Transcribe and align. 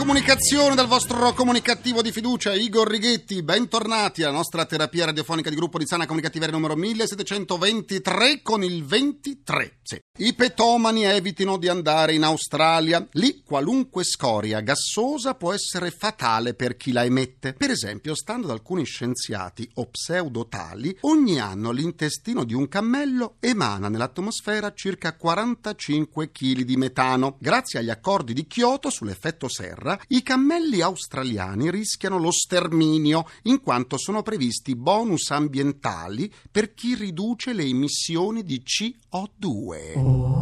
comunicazione 0.00 0.74
dal 0.74 0.86
vostro 0.86 1.34
comunicativo 1.34 2.00
di 2.00 2.10
fiducia, 2.10 2.54
Igor 2.54 2.88
Righetti. 2.88 3.42
Bentornati 3.42 4.22
alla 4.22 4.32
nostra 4.32 4.64
terapia 4.64 5.04
radiofonica 5.04 5.50
di 5.50 5.56
gruppo 5.56 5.76
di 5.76 5.86
sana 5.86 6.06
comunicativeria 6.06 6.54
numero 6.54 6.74
1723 6.74 8.40
con 8.40 8.64
il 8.64 8.82
23. 8.82 9.80
Sì. 9.82 10.00
I 10.20 10.34
petomani 10.34 11.04
evitino 11.04 11.58
di 11.58 11.68
andare 11.68 12.14
in 12.14 12.22
Australia. 12.22 13.06
Lì 13.12 13.42
qualunque 13.42 14.04
scoria 14.04 14.60
gassosa 14.60 15.34
può 15.34 15.52
essere 15.52 15.90
fatale 15.90 16.54
per 16.54 16.76
chi 16.76 16.92
la 16.92 17.04
emette. 17.04 17.52
Per 17.52 17.70
esempio, 17.70 18.14
stando 18.14 18.46
ad 18.46 18.52
alcuni 18.52 18.84
scienziati 18.84 19.68
o 19.74 19.86
pseudotali, 19.86 20.96
ogni 21.02 21.38
anno 21.38 21.72
l'intestino 21.72 22.44
di 22.44 22.54
un 22.54 22.68
cammello 22.68 23.36
emana 23.40 23.88
nell'atmosfera 23.88 24.72
circa 24.72 25.14
45 25.14 26.30
kg 26.32 26.60
di 26.62 26.76
metano. 26.76 27.36
Grazie 27.38 27.80
agli 27.80 27.90
accordi 27.90 28.32
di 28.32 28.46
Kyoto 28.46 28.88
sull'effetto 28.88 29.48
serra, 29.48 29.89
i 30.08 30.22
cammelli 30.22 30.80
australiani 30.80 31.70
rischiano 31.70 32.18
lo 32.18 32.30
sterminio 32.30 33.26
in 33.44 33.60
quanto 33.60 33.96
sono 33.96 34.22
previsti 34.22 34.76
bonus 34.76 35.30
ambientali 35.30 36.32
per 36.50 36.74
chi 36.74 36.94
riduce 36.94 37.52
le 37.52 37.64
emissioni 37.64 38.42
di 38.42 38.62
CO2. 38.64 40.38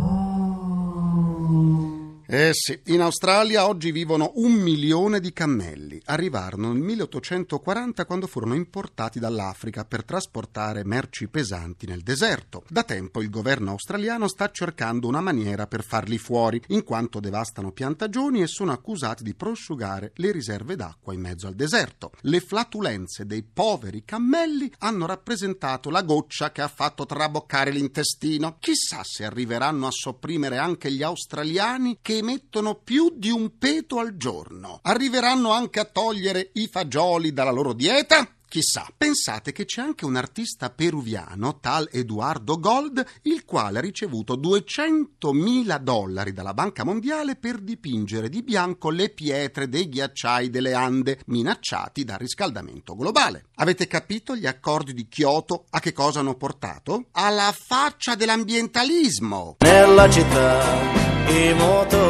Eh 2.31 2.51
sì, 2.53 2.79
in 2.89 3.01
Australia 3.01 3.67
oggi 3.67 3.91
vivono 3.91 4.33
un 4.35 4.53
milione 4.53 5.19
di 5.19 5.33
cammelli. 5.33 5.99
Arrivarono 6.05 6.71
nel 6.71 6.83
1840 6.83 8.05
quando 8.05 8.27
furono 8.27 8.55
importati 8.55 9.19
dall'Africa 9.19 9.87
per 9.87 10.05
trasportare 10.05 10.85
merci 10.85 11.29
pesanti 11.29 11.87
nel 11.87 12.03
deserto. 12.03 12.65
Da 12.69 12.83
tempo 12.83 13.23
il 13.23 13.31
governo 13.31 13.71
australiano 13.71 14.29
sta 14.29 14.51
cercando 14.51 15.09
una 15.09 15.23
maniera 15.23 15.67
per 15.67 15.83
farli 15.83 16.19
fuori, 16.19 16.63
in 16.67 16.85
quanto 16.85 17.19
devastano 17.19 17.73
piantagioni 17.73 18.43
e 18.43 18.47
sono 18.47 18.73
accusati 18.73 19.23
di 19.23 19.35
prosciugare 19.35 20.13
le 20.17 20.31
riserve 20.31 20.77
d'acqua 20.77 21.15
in 21.15 21.23
mezzo 21.23 21.47
al 21.47 21.55
deserto. 21.55 22.11
Le 22.21 22.41
flatulenze 22.41 23.25
dei 23.25 23.43
poveri 23.43 24.05
cammelli 24.05 24.71
hanno 24.81 25.07
rappresentato 25.07 25.89
la 25.89 26.03
goccia 26.03 26.53
che 26.53 26.61
ha 26.61 26.69
fatto 26.69 27.07
traboccare 27.07 27.71
l'intestino. 27.71 28.59
Chissà 28.61 29.01
se 29.03 29.25
arriveranno 29.25 29.87
a 29.87 29.91
sopprimere 29.91 30.59
anche 30.59 30.93
gli 30.93 31.03
australiani 31.03 32.01
che 32.03 32.17
emettono 32.19 32.75
più 32.77 33.13
di 33.15 33.31
un 33.31 33.59
peto 33.59 33.99
al 33.99 34.17
giorno. 34.17 34.81
Arriveranno 34.83 35.51
anche 35.51 35.81
a 35.81 35.85
togliere 35.85 36.51
i 36.55 36.69
fagioli 36.69 37.33
dalla 37.33 37.51
loro 37.51 37.73
dieta? 37.73 38.33
Chissà, 38.49 38.87
pensate 38.97 39.53
che 39.53 39.67
c'è 39.67 39.83
anche 39.83 40.07
un 40.07 40.17
artista 40.17 40.71
peruviano, 40.71 41.59
tal 41.61 41.87
Eduardo 41.93 42.59
Gold, 42.59 43.05
il 43.25 43.45
quale 43.45 43.77
ha 43.77 43.83
ricevuto 43.83 44.37
200.000 44.39 45.79
dollari 45.79 46.33
dalla 46.33 46.55
Banca 46.55 46.83
Mondiale 46.83 47.37
per 47.37 47.59
dipingere 47.59 48.31
di 48.31 48.43
bianco 48.43 48.89
le 48.89 49.11
pietre 49.11 49.69
dei 49.69 49.91
ghiacciai 49.91 50.49
delle 50.49 50.73
Ande, 50.73 51.21
minacciati 51.27 52.05
dal 52.05 52.17
riscaldamento 52.17 52.97
globale. 52.97 53.49
Avete 53.57 53.87
capito 53.87 54.35
gli 54.35 54.47
accordi 54.47 54.95
di 54.95 55.09
Kyoto 55.09 55.67
a 55.69 55.79
che 55.79 55.93
cosa 55.93 56.21
hanno 56.21 56.37
portato? 56.37 57.09
Alla 57.13 57.55
faccia 57.55 58.15
dell'ambientalismo! 58.15 59.57
Nella 59.59 60.09
città 60.09 61.07
i 61.29 61.53
motori 61.53 62.08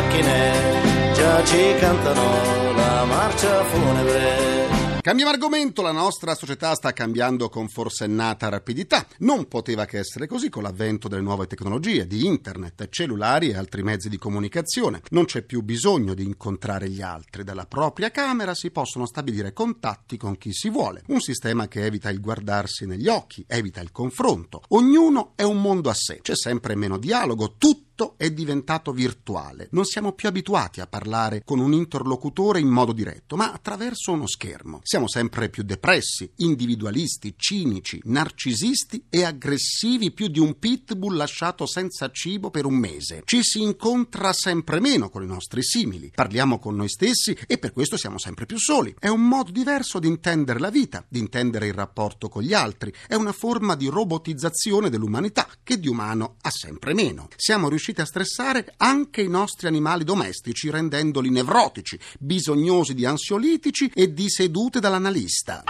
macchine 0.00 1.12
già 1.12 1.44
ci 1.44 1.74
cantano 1.80 2.72
la 2.72 3.04
marcia 3.04 3.64
funebre. 3.64 4.66
Cambiamo 5.00 5.30
argomento, 5.30 5.80
la 5.82 5.90
nostra 5.90 6.34
società 6.34 6.74
sta 6.74 6.92
cambiando 6.92 7.48
con 7.48 7.68
forsennata 7.68 8.48
rapidità. 8.48 9.06
Non 9.18 9.48
poteva 9.48 9.86
che 9.86 9.98
essere 9.98 10.26
così 10.26 10.50
con 10.50 10.62
l'avvento 10.62 11.08
delle 11.08 11.22
nuove 11.22 11.46
tecnologie, 11.46 12.06
di 12.06 12.26
internet, 12.26 12.88
cellulari 12.90 13.48
e 13.48 13.56
altri 13.56 13.82
mezzi 13.82 14.08
di 14.08 14.18
comunicazione. 14.18 15.00
Non 15.10 15.24
c'è 15.24 15.42
più 15.42 15.62
bisogno 15.62 16.14
di 16.14 16.24
incontrare 16.24 16.90
gli 16.90 17.00
altri. 17.00 17.42
Dalla 17.42 17.66
propria 17.66 18.10
camera 18.10 18.54
si 18.54 18.70
possono 18.70 19.06
stabilire 19.06 19.52
contatti 19.52 20.16
con 20.16 20.36
chi 20.36 20.52
si 20.52 20.68
vuole. 20.68 21.02
Un 21.06 21.20
sistema 21.20 21.68
che 21.68 21.84
evita 21.84 22.10
il 22.10 22.20
guardarsi 22.20 22.84
negli 22.84 23.08
occhi, 23.08 23.44
evita 23.48 23.80
il 23.80 23.90
confronto. 23.90 24.62
Ognuno 24.68 25.32
è 25.34 25.42
un 25.42 25.60
mondo 25.60 25.88
a 25.88 25.94
sé. 25.94 26.18
C'è 26.20 26.36
sempre 26.36 26.76
meno 26.76 26.98
dialogo, 26.98 27.54
tutto 27.56 27.86
è 28.16 28.30
diventato 28.30 28.92
virtuale. 28.92 29.68
Non 29.72 29.84
siamo 29.84 30.12
più 30.12 30.28
abituati 30.28 30.80
a 30.80 30.86
parlare 30.86 31.42
con 31.44 31.58
un 31.58 31.72
interlocutore 31.72 32.60
in 32.60 32.68
modo 32.68 32.92
diretto, 32.92 33.36
ma 33.36 33.52
attraverso 33.52 34.12
uno 34.12 34.26
schermo. 34.26 34.80
Siamo 34.82 35.08
sempre 35.08 35.48
più 35.48 35.62
depressi, 35.64 36.30
individualisti, 36.36 37.34
cinici, 37.36 38.00
narcisisti 38.04 39.04
e 39.10 39.24
aggressivi 39.24 40.12
più 40.12 40.28
di 40.28 40.38
un 40.38 40.58
pitbull 40.58 41.16
lasciato 41.16 41.66
senza 41.66 42.10
cibo 42.10 42.50
per 42.50 42.64
un 42.64 42.76
mese. 42.76 43.22
Ci 43.24 43.42
si 43.42 43.62
incontra 43.62 44.32
sempre 44.32 44.80
meno 44.80 45.08
con 45.08 45.22
i 45.22 45.26
nostri 45.26 45.62
simili, 45.62 46.12
parliamo 46.14 46.58
con 46.58 46.76
noi 46.76 46.88
stessi 46.88 47.36
e 47.46 47.58
per 47.58 47.72
questo 47.72 47.96
siamo 47.96 48.18
sempre 48.18 48.46
più 48.46 48.58
soli. 48.58 48.94
È 48.98 49.08
un 49.08 49.26
modo 49.26 49.50
diverso 49.50 49.98
di 49.98 50.08
intendere 50.08 50.60
la 50.60 50.70
vita, 50.70 51.04
di 51.08 51.18
intendere 51.18 51.66
il 51.66 51.74
rapporto 51.74 52.28
con 52.28 52.42
gli 52.42 52.54
altri. 52.54 52.92
È 53.06 53.14
una 53.14 53.32
forma 53.32 53.74
di 53.74 53.88
robotizzazione 53.88 54.90
dell'umanità 54.90 55.48
che 55.62 55.80
di 55.80 55.88
umano 55.88 56.36
ha 56.42 56.50
sempre 56.50 56.94
meno. 56.94 57.28
Siamo 57.36 57.68
riusciti 57.68 57.86
riusciti 57.88 58.00
a 58.00 58.04
stressare 58.04 58.74
anche 58.78 59.22
i 59.22 59.28
nostri 59.28 59.66
animali 59.66 60.04
domestici, 60.04 60.70
rendendoli 60.70 61.30
nevrotici, 61.30 61.98
bisognosi 62.18 62.94
di 62.94 63.06
ansiolitici 63.06 63.90
e 63.94 64.12
di 64.12 64.28
sedute 64.28 64.80
dall'analista. 64.80 65.64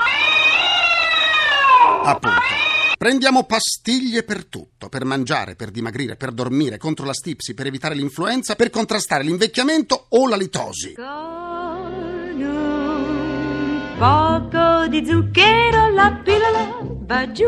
Appunto. 2.04 2.66
Prendiamo 2.98 3.44
pastiglie 3.44 4.24
per 4.24 4.46
tutto, 4.46 4.88
per 4.88 5.04
mangiare, 5.04 5.54
per 5.54 5.70
dimagrire, 5.70 6.16
per 6.16 6.32
dormire, 6.32 6.78
contro 6.78 7.06
la 7.06 7.12
stipsi, 7.12 7.54
per 7.54 7.66
evitare 7.66 7.94
l'influenza, 7.94 8.56
per 8.56 8.70
contrastare 8.70 9.22
l'invecchiamento 9.22 10.06
o 10.08 10.26
la 10.26 10.36
litosi. 10.36 10.94
Con 10.94 11.04
un 13.94 13.94
poco 13.98 14.88
di 14.88 15.06
zucchero 15.06 15.90
la 15.90 16.20
pillola 16.24 16.78
va 16.82 17.30
giù, 17.30 17.46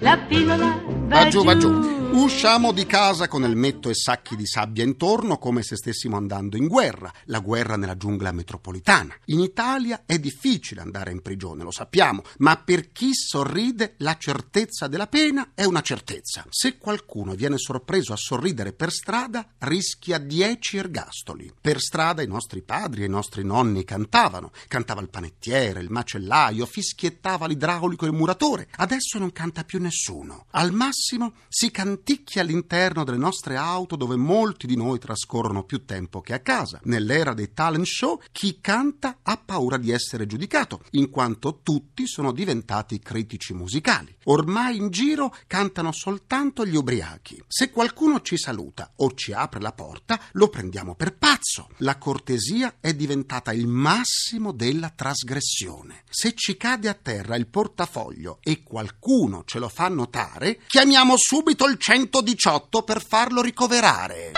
la 0.00 0.18
pillola 0.18 0.82
va, 1.06 1.22
Va 1.22 1.28
giù, 1.28 1.42
va 1.42 1.56
giù. 1.56 1.95
Usciamo 2.16 2.72
di 2.72 2.86
casa 2.86 3.28
con 3.28 3.44
elmetto 3.44 3.90
e 3.90 3.94
sacchi 3.94 4.36
di 4.36 4.46
sabbia 4.46 4.82
intorno 4.82 5.36
come 5.36 5.62
se 5.62 5.76
stessimo 5.76 6.16
andando 6.16 6.56
in 6.56 6.66
guerra, 6.66 7.12
la 7.26 7.40
guerra 7.40 7.76
nella 7.76 7.98
giungla 7.98 8.32
metropolitana. 8.32 9.14
In 9.26 9.40
Italia 9.40 10.04
è 10.06 10.18
difficile 10.18 10.80
andare 10.80 11.12
in 11.12 11.20
prigione, 11.20 11.62
lo 11.62 11.70
sappiamo, 11.70 12.22
ma 12.38 12.56
per 12.56 12.90
chi 12.90 13.10
sorride 13.12 13.96
la 13.98 14.16
certezza 14.16 14.88
della 14.88 15.08
pena 15.08 15.50
è 15.54 15.64
una 15.64 15.82
certezza. 15.82 16.46
Se 16.48 16.78
qualcuno 16.78 17.34
viene 17.34 17.58
sorpreso 17.58 18.14
a 18.14 18.16
sorridere 18.16 18.72
per 18.72 18.90
strada, 18.90 19.46
rischia 19.58 20.16
dieci 20.16 20.78
ergastoli. 20.78 21.52
Per 21.60 21.78
strada 21.78 22.22
i 22.22 22.26
nostri 22.26 22.62
padri 22.62 23.02
e 23.02 23.06
i 23.06 23.10
nostri 23.10 23.44
nonni 23.44 23.84
cantavano. 23.84 24.52
Cantava 24.68 25.02
il 25.02 25.10
panettiere, 25.10 25.80
il 25.80 25.90
macellaio, 25.90 26.64
fischiettava 26.64 27.46
l'idraulico 27.46 28.06
e 28.06 28.08
il 28.08 28.14
muratore. 28.14 28.68
Adesso 28.76 29.18
non 29.18 29.32
canta 29.32 29.64
più 29.64 29.80
nessuno. 29.80 30.46
Al 30.52 30.72
massimo 30.72 31.34
si 31.48 31.70
canticchia 32.06 32.42
all'interno 32.42 33.02
delle 33.02 33.16
nostre 33.18 33.56
auto 33.56 33.96
dove 33.96 34.14
molti 34.14 34.68
di 34.68 34.76
noi 34.76 35.00
trascorrono 35.00 35.64
più 35.64 35.84
tempo 35.84 36.20
che 36.20 36.34
a 36.34 36.38
casa. 36.38 36.78
Nell'era 36.84 37.34
dei 37.34 37.52
talent 37.52 37.84
show 37.84 38.20
chi 38.30 38.58
canta 38.60 39.18
ha 39.22 39.36
paura 39.36 39.76
di 39.76 39.90
essere 39.90 40.24
giudicato, 40.24 40.82
in 40.90 41.10
quanto 41.10 41.62
tutti 41.64 42.06
sono 42.06 42.30
diventati 42.30 43.00
critici 43.00 43.54
musicali. 43.54 44.14
Ormai 44.26 44.76
in 44.76 44.90
giro 44.90 45.34
cantano 45.48 45.90
soltanto 45.90 46.64
gli 46.64 46.76
ubriachi. 46.76 47.42
Se 47.48 47.72
qualcuno 47.72 48.20
ci 48.20 48.38
saluta 48.38 48.92
o 48.98 49.12
ci 49.14 49.32
apre 49.32 49.60
la 49.60 49.72
porta, 49.72 50.20
lo 50.32 50.48
prendiamo 50.48 50.94
per 50.94 51.16
pazzo. 51.16 51.70
La 51.78 51.98
cortesia 51.98 52.76
è 52.78 52.94
diventata 52.94 53.52
il 53.52 53.66
massimo 53.66 54.52
della 54.52 54.90
trasgressione. 54.94 56.04
Se 56.08 56.34
ci 56.34 56.56
cade 56.56 56.88
a 56.88 56.94
terra 56.94 57.34
il 57.34 57.48
portafoglio 57.48 58.38
e 58.42 58.62
qualcuno 58.62 59.42
ce 59.44 59.58
lo 59.58 59.68
fa 59.68 59.88
notare, 59.88 60.60
chiamiamo 60.68 61.16
subito 61.16 61.66
il 61.66 61.78
118 61.88 62.82
per 62.82 63.00
farlo 63.00 63.40
ricoverare. 63.40 64.32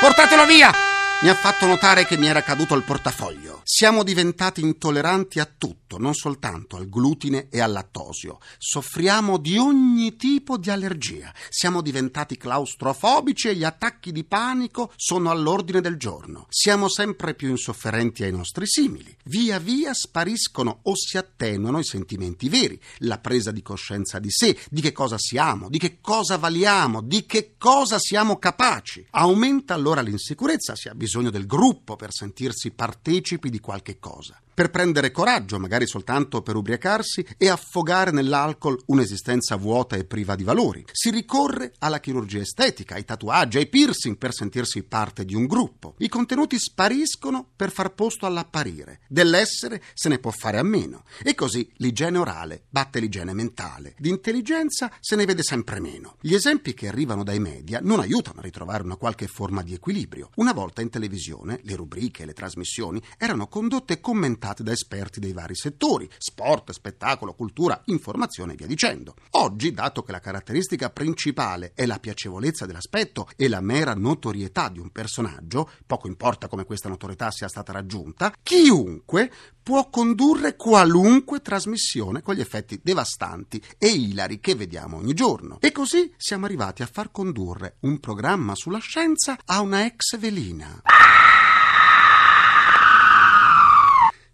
Portatelo 0.00 0.44
via! 0.44 0.89
Mi 1.22 1.28
ha 1.28 1.34
fatto 1.34 1.66
notare 1.66 2.06
che 2.06 2.16
mi 2.16 2.28
era 2.28 2.42
caduto 2.42 2.74
il 2.74 2.82
portafoglio. 2.82 3.60
Siamo 3.62 4.02
diventati 4.04 4.62
intolleranti 4.62 5.38
a 5.38 5.44
tutto, 5.44 5.98
non 5.98 6.14
soltanto 6.14 6.78
al 6.78 6.88
glutine 6.88 7.48
e 7.50 7.60
al 7.60 7.72
lattosio. 7.72 8.38
Soffriamo 8.56 9.36
di 9.36 9.58
ogni 9.58 10.16
tipo 10.16 10.56
di 10.56 10.70
allergia. 10.70 11.30
Siamo 11.50 11.82
diventati 11.82 12.38
claustrofobici 12.38 13.48
e 13.48 13.54
gli 13.54 13.64
attacchi 13.64 14.12
di 14.12 14.24
panico 14.24 14.94
sono 14.96 15.30
all'ordine 15.30 15.82
del 15.82 15.98
giorno. 15.98 16.46
Siamo 16.48 16.88
sempre 16.88 17.34
più 17.34 17.50
insofferenti 17.50 18.24
ai 18.24 18.32
nostri 18.32 18.66
simili. 18.66 19.14
Via 19.24 19.58
via 19.58 19.92
spariscono 19.92 20.80
o 20.84 20.96
si 20.96 21.18
attenuano 21.18 21.80
i 21.80 21.84
sentimenti 21.84 22.48
veri, 22.48 22.80
la 23.00 23.18
presa 23.18 23.50
di 23.50 23.60
coscienza 23.60 24.18
di 24.18 24.30
sé, 24.30 24.56
di 24.70 24.80
che 24.80 24.92
cosa 24.92 25.18
siamo, 25.18 25.68
di 25.68 25.76
che 25.76 25.98
cosa 26.00 26.38
valiamo, 26.38 27.02
di 27.02 27.26
che 27.26 27.56
cosa 27.58 27.98
siamo 27.98 28.38
capaci. 28.38 29.06
Aumenta 29.10 29.74
allora 29.74 30.00
l'insicurezza, 30.00 30.74
si 30.74 30.88
ha 30.88 30.94
bisogno 30.94 31.08
del 31.30 31.46
gruppo 31.46 31.96
per 31.96 32.12
sentirsi 32.12 32.70
partecipi 32.70 33.50
di 33.50 33.58
qualche 33.58 33.98
cosa 33.98 34.40
per 34.60 34.68
prendere 34.68 35.10
coraggio, 35.10 35.58
magari 35.58 35.86
soltanto 35.86 36.42
per 36.42 36.54
ubriacarsi, 36.54 37.26
e 37.38 37.48
affogare 37.48 38.10
nell'alcol 38.10 38.78
un'esistenza 38.88 39.56
vuota 39.56 39.96
e 39.96 40.04
priva 40.04 40.34
di 40.34 40.44
valori. 40.44 40.84
Si 40.92 41.08
ricorre 41.08 41.72
alla 41.78 41.98
chirurgia 41.98 42.40
estetica, 42.40 42.96
ai 42.96 43.06
tatuaggi, 43.06 43.56
ai 43.56 43.68
piercing 43.68 44.18
per 44.18 44.34
sentirsi 44.34 44.82
parte 44.82 45.24
di 45.24 45.34
un 45.34 45.46
gruppo. 45.46 45.94
I 45.96 46.10
contenuti 46.10 46.58
spariscono 46.58 47.48
per 47.56 47.72
far 47.72 47.94
posto 47.94 48.26
all'apparire. 48.26 49.00
Dell'essere 49.08 49.80
se 49.94 50.10
ne 50.10 50.18
può 50.18 50.30
fare 50.30 50.58
a 50.58 50.62
meno. 50.62 51.04
E 51.22 51.34
così 51.34 51.66
l'igiene 51.76 52.18
orale 52.18 52.64
batte 52.68 53.00
l'igiene 53.00 53.32
mentale. 53.32 53.94
Di 53.96 54.10
intelligenza 54.10 54.92
se 55.00 55.16
ne 55.16 55.24
vede 55.24 55.42
sempre 55.42 55.80
meno. 55.80 56.16
Gli 56.20 56.34
esempi 56.34 56.74
che 56.74 56.88
arrivano 56.88 57.24
dai 57.24 57.40
media 57.40 57.80
non 57.82 58.00
aiutano 58.00 58.40
a 58.40 58.42
ritrovare 58.42 58.82
una 58.82 58.96
qualche 58.96 59.26
forma 59.26 59.62
di 59.62 59.72
equilibrio. 59.72 60.28
Una 60.34 60.52
volta 60.52 60.82
in 60.82 60.90
televisione 60.90 61.60
le 61.62 61.76
rubriche 61.76 62.24
e 62.24 62.26
le 62.26 62.34
trasmissioni 62.34 63.00
erano 63.16 63.48
condotte 63.48 63.94
e 63.94 64.00
commentate 64.00 64.48
da 64.58 64.72
esperti 64.72 65.20
dei 65.20 65.32
vari 65.32 65.54
settori, 65.54 66.08
sport, 66.18 66.72
spettacolo, 66.72 67.34
cultura, 67.34 67.80
informazione 67.86 68.52
e 68.52 68.56
via 68.56 68.66
dicendo. 68.66 69.14
Oggi, 69.30 69.72
dato 69.72 70.02
che 70.02 70.12
la 70.12 70.20
caratteristica 70.20 70.90
principale 70.90 71.72
è 71.74 71.86
la 71.86 71.98
piacevolezza 71.98 72.66
dell'aspetto 72.66 73.28
e 73.36 73.48
la 73.48 73.60
mera 73.60 73.94
notorietà 73.94 74.68
di 74.68 74.78
un 74.78 74.90
personaggio, 74.90 75.70
poco 75.86 76.08
importa 76.08 76.48
come 76.48 76.64
questa 76.64 76.88
notorietà 76.88 77.30
sia 77.30 77.48
stata 77.48 77.72
raggiunta, 77.72 78.34
chiunque 78.42 79.30
può 79.62 79.88
condurre 79.88 80.56
qualunque 80.56 81.40
trasmissione 81.40 82.22
con 82.22 82.34
gli 82.34 82.40
effetti 82.40 82.80
devastanti 82.82 83.62
e 83.78 83.88
ilari 83.88 84.40
che 84.40 84.54
vediamo 84.54 84.96
ogni 84.96 85.14
giorno. 85.14 85.58
E 85.60 85.70
così 85.72 86.12
siamo 86.16 86.46
arrivati 86.46 86.82
a 86.82 86.88
far 86.90 87.10
condurre 87.10 87.76
un 87.80 88.00
programma 88.00 88.54
sulla 88.54 88.78
scienza 88.78 89.38
a 89.44 89.60
una 89.60 89.84
ex 89.84 90.18
velina. 90.18 90.82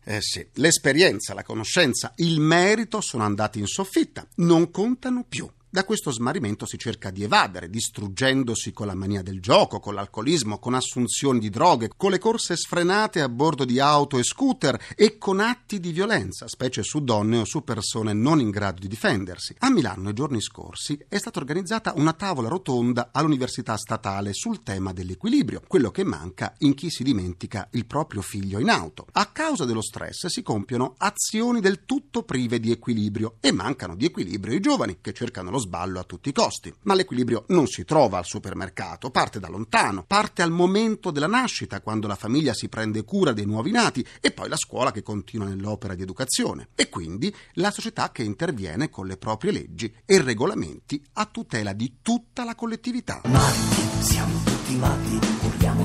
Eh 0.09 0.21
sì, 0.21 0.47
l'esperienza, 0.55 1.35
la 1.35 1.43
conoscenza, 1.43 2.13
il 2.19 2.39
merito 2.39 3.01
sono 3.01 3.25
andati 3.25 3.59
in 3.59 3.67
soffitta, 3.67 4.25
non 4.37 4.71
contano 4.71 5.25
più. 5.29 5.51
Da 5.77 5.85
questo 5.85 6.11
smarrimento 6.11 6.65
si 6.65 6.79
cerca 6.79 7.11
di 7.11 7.23
evadere, 7.23 7.69
distruggendosi 7.69 8.73
con 8.73 8.87
la 8.87 8.95
mania 8.95 9.21
del 9.21 9.43
gioco, 9.43 9.79
con 9.79 9.93
l'alcolismo, 9.93 10.59
con 10.59 10.73
assunzioni 10.73 11.39
di 11.39 11.51
droghe, 11.51 11.91
con 11.95 12.13
le 12.13 12.19
corse 12.19 12.57
sfrenate 12.57 13.21
a 13.21 13.29
bordo 13.29 13.67
di 13.67 13.79
auto 13.79 14.17
e 14.17 14.23
scooter 14.23 14.83
e 14.97 15.19
con 15.19 15.39
atti 15.39 15.79
di 15.79 15.93
violenza, 15.93 16.49
specie 16.49 16.83
su 16.83 17.05
donne 17.05 17.41
o 17.41 17.45
su 17.45 17.63
persone 17.63 18.15
non 18.15 18.41
in 18.41 18.49
grado 18.49 18.81
di 18.81 18.89
difendersi. 18.89 19.55
A 19.59 19.69
Milano, 19.69 20.05
nei 20.05 20.15
giorni 20.15 20.41
scorsi, 20.41 20.99
è 21.11 21.19
stata 21.19 21.41
organizzata 21.41 21.93
una 21.95 22.15
tavola 22.15 22.49
rotonda 22.49 23.11
all'Università 23.13 23.77
Statale 23.77 24.33
sul 24.33 24.63
tema 24.63 24.95
dell'equilibrio, 24.95 25.61
quello 25.69 25.91
che 25.91 26.05
manca 26.05 26.55
in 26.61 26.73
chi 26.73 26.89
si 26.89 27.03
dimentica 27.03 27.69
il 27.73 27.85
proprio 27.85 28.23
figlio 28.23 28.61
in 28.61 28.71
auto. 28.71 29.09
A 29.13 29.27
causa 29.27 29.67
dello 29.67 29.83
stress 29.83 30.29
si 30.29 30.41
compiono 30.41 30.95
azioni 30.97 31.61
del 31.61 31.85
tutto 31.85 32.23
prive 32.23 32.61
di 32.61 32.71
equilibrio 32.71 33.37
e 33.41 33.53
mancano 33.53 33.95
di 33.95 34.07
equilibrio 34.07 34.57
i 34.57 34.61
giovani 34.61 35.01
che 35.03 35.13
cercano 35.13 35.51
lo 35.51 35.65
sballo 35.67 36.01
a 36.01 36.05
tutti 36.05 36.29
i 36.29 36.33
costi. 36.33 36.73
Ma 36.83 36.95
l'equilibrio 36.95 37.45
non 37.49 37.67
si 37.67 37.85
trova 37.85 38.19
al 38.19 38.25
supermercato, 38.25 39.11
parte 39.11 39.41
da 39.41 39.49
lontano, 39.49 40.05
parte 40.07 40.43
al 40.43 40.51
momento 40.51 41.11
della 41.11 41.27
nascita, 41.27 41.81
quando 41.81 42.07
la 42.07 42.15
famiglia 42.15 42.55
si 42.55 42.69
prende 42.69 43.05
cura 43.05 43.33
dei 43.33 43.45
nuovi 43.45 43.71
nati 43.71 44.07
e 44.21 44.31
poi 44.31 44.49
la 44.49 44.57
scuola 44.57 44.93
che 44.93 45.03
continua 45.03 45.47
nell'opera 45.47 45.95
di 45.95 46.03
educazione. 46.03 46.69
E 46.75 46.89
quindi 46.89 47.35
la 47.55 47.71
società 47.71 48.11
che 48.13 48.23
interviene 48.23 48.89
con 48.89 49.07
le 49.07 49.17
proprie 49.17 49.53
leggi 49.53 49.93
e 50.05 50.23
regolamenti 50.23 51.03
a 51.15 51.27
tutela 51.27 51.73
di 51.73 51.99
tutta 52.01 52.45
la 52.45 52.55
collettività. 52.55 53.21
Matti, 53.25 54.03
siamo 54.05 54.41
tutti 54.45 54.75
matti, 54.77 55.19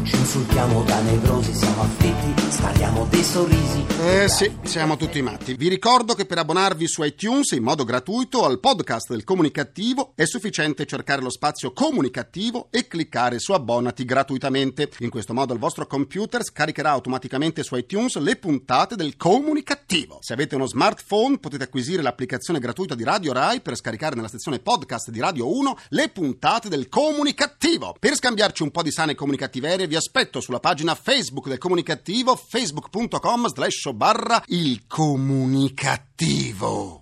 ci 0.03 0.15
insultiamo 0.15 0.83
da 0.83 0.99
nevrosi, 1.01 1.53
siamo 1.53 1.81
afflitti, 1.81 2.51
spariamo 2.51 3.05
dei 3.09 3.23
sorrisi. 3.23 3.85
Eh 3.99 4.27
sì, 4.29 4.51
siamo 4.63 4.95
tutti 4.95 5.21
matti. 5.21 5.53
Vi 5.55 5.67
ricordo 5.67 6.13
che 6.13 6.25
per 6.25 6.37
abbonarvi 6.37 6.87
su 6.87 7.03
iTunes 7.03 7.51
in 7.51 7.63
modo 7.63 7.83
gratuito 7.83 8.45
al 8.45 8.59
podcast 8.59 9.09
del 9.09 9.23
comunicativo 9.23 10.13
è 10.15 10.25
sufficiente 10.25 10.85
cercare 10.85 11.21
lo 11.21 11.29
spazio 11.29 11.71
comunicativo 11.71 12.67
e 12.69 12.87
cliccare 12.87 13.39
su 13.39 13.53
abbonati 13.53 14.05
gratuitamente. 14.05 14.91
In 14.99 15.09
questo 15.09 15.33
modo 15.33 15.53
il 15.53 15.59
vostro 15.59 15.87
computer 15.87 16.43
scaricherà 16.43 16.91
automaticamente 16.91 17.63
su 17.63 17.75
iTunes 17.75 18.17
le 18.17 18.35
puntate 18.35 18.95
del 18.95 19.17
comunicativo. 19.17 20.19
Se 20.21 20.33
avete 20.33 20.55
uno 20.55 20.67
smartphone 20.67 21.39
potete 21.39 21.63
acquisire 21.63 22.01
l'applicazione 22.01 22.59
gratuita 22.59 22.95
di 22.95 23.03
Radio 23.03 23.33
Rai 23.33 23.61
per 23.61 23.75
scaricare 23.75 24.15
nella 24.15 24.27
sezione 24.27 24.59
podcast 24.59 25.09
di 25.09 25.19
Radio 25.19 25.55
1 25.55 25.77
le 25.89 26.09
puntate 26.09 26.69
del 26.69 26.87
comunicativo. 26.87 27.95
Per 27.99 28.15
scambiarci 28.15 28.63
un 28.63 28.71
po' 28.71 28.83
di 28.83 28.91
sane 28.91 29.15
comunicativerie 29.71 29.87
vi 29.87 29.95
aspetto 29.95 30.41
sulla 30.41 30.59
pagina 30.59 30.95
Facebook 30.95 31.47
del 31.47 31.57
comunicativo 31.57 32.35
facebook.com 32.35 33.47
slash 33.47 33.91
barra 33.91 34.43
il 34.47 34.85
comunicativo. 34.87 36.10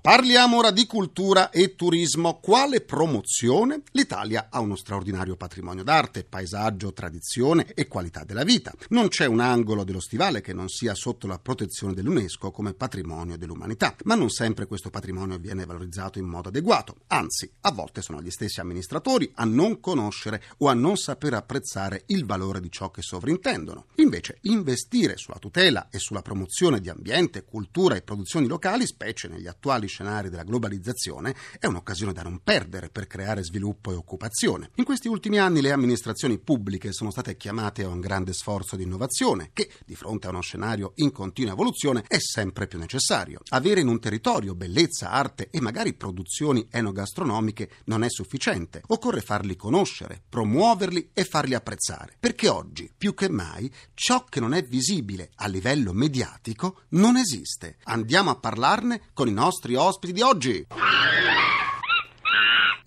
Parliamo 0.01 0.55
ora 0.55 0.71
di 0.71 0.85
cultura 0.85 1.49
e 1.49 1.75
turismo. 1.75 2.39
Quale 2.39 2.79
promozione? 2.79 3.81
L'Italia 3.91 4.47
ha 4.49 4.61
uno 4.61 4.77
straordinario 4.77 5.35
patrimonio 5.35 5.83
d'arte, 5.83 6.23
paesaggio, 6.23 6.93
tradizione 6.93 7.73
e 7.73 7.89
qualità 7.89 8.23
della 8.23 8.45
vita. 8.45 8.73
Non 8.91 9.09
c'è 9.09 9.25
un 9.25 9.41
angolo 9.41 9.83
dello 9.83 9.99
stivale 9.99 10.39
che 10.39 10.53
non 10.53 10.69
sia 10.69 10.95
sotto 10.95 11.27
la 11.27 11.37
protezione 11.37 11.93
dell'UNESCO 11.93 12.51
come 12.51 12.73
patrimonio 12.73 13.37
dell'umanità, 13.37 13.93
ma 14.05 14.15
non 14.15 14.29
sempre 14.29 14.67
questo 14.67 14.89
patrimonio 14.89 15.37
viene 15.37 15.65
valorizzato 15.65 16.17
in 16.17 16.25
modo 16.25 16.47
adeguato. 16.47 16.95
Anzi, 17.07 17.51
a 17.61 17.71
volte 17.71 18.01
sono 18.01 18.21
gli 18.21 18.31
stessi 18.31 18.61
amministratori 18.61 19.29
a 19.35 19.43
non 19.43 19.81
conoscere 19.81 20.41
o 20.59 20.69
a 20.69 20.73
non 20.73 20.95
saper 20.95 21.33
apprezzare 21.33 22.03
il 22.07 22.25
valore 22.25 22.61
di 22.61 22.71
ciò 22.71 22.89
che 22.89 23.01
sovrintendono. 23.01 23.87
Invece, 23.95 24.37
investire 24.43 25.17
sulla 25.17 25.39
tutela 25.39 25.89
e 25.91 25.99
sulla 25.99 26.21
promozione 26.21 26.79
di 26.79 26.89
ambiente, 26.89 27.43
cultura 27.43 27.95
e 27.95 28.01
produzioni 28.01 28.47
locali, 28.47 28.87
specie 29.09 29.27
negli 29.27 29.47
attuali 29.47 29.87
scenari 29.87 30.29
della 30.29 30.43
globalizzazione, 30.43 31.35
è 31.57 31.65
un'occasione 31.65 32.13
da 32.13 32.21
non 32.21 32.41
perdere 32.43 32.89
per 32.89 33.07
creare 33.07 33.43
sviluppo 33.43 33.91
e 33.91 33.95
occupazione. 33.95 34.69
In 34.75 34.83
questi 34.83 35.07
ultimi 35.07 35.39
anni 35.39 35.61
le 35.61 35.71
amministrazioni 35.71 36.37
pubbliche 36.37 36.91
sono 36.91 37.09
state 37.09 37.35
chiamate 37.35 37.83
a 37.83 37.87
un 37.87 37.99
grande 37.99 38.33
sforzo 38.33 38.75
di 38.75 38.83
innovazione 38.83 39.49
che, 39.51 39.71
di 39.83 39.95
fronte 39.95 40.27
a 40.27 40.29
uno 40.29 40.41
scenario 40.41 40.91
in 40.95 41.11
continua 41.11 41.53
evoluzione, 41.53 42.03
è 42.07 42.19
sempre 42.19 42.67
più 42.67 42.77
necessario. 42.77 43.39
Avere 43.49 43.81
in 43.81 43.87
un 43.87 43.99
territorio 43.99 44.53
bellezza, 44.53 45.09
arte 45.09 45.49
e 45.49 45.59
magari 45.59 45.95
produzioni 45.95 46.67
enogastronomiche 46.69 47.69
non 47.85 48.03
è 48.03 48.09
sufficiente. 48.09 48.83
Occorre 48.87 49.21
farli 49.21 49.55
conoscere, 49.55 50.21
promuoverli 50.29 51.11
e 51.13 51.23
farli 51.23 51.55
apprezzare. 51.55 52.15
Perché 52.19 52.47
oggi, 52.47 52.91
più 52.95 53.15
che 53.15 53.29
mai, 53.29 53.71
ciò 53.95 54.23
che 54.25 54.39
non 54.39 54.53
è 54.53 54.61
visibile 54.61 55.31
a 55.35 55.47
livello 55.47 55.93
mediatico 55.93 56.81
non 56.89 57.17
esiste. 57.17 57.77
Andiamo 57.85 58.29
a 58.29 58.35
parlarne 58.35 58.98
con 59.13 59.27
i 59.27 59.33
nostri 59.33 59.75
ospiti 59.75 60.13
di 60.13 60.21
oggi. 60.21 60.67